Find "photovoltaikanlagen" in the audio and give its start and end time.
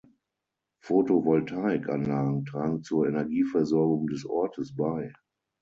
0.83-2.45